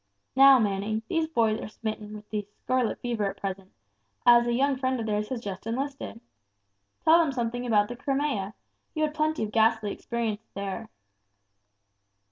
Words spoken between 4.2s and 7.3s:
as a young friend of theirs has just enlisted. Tell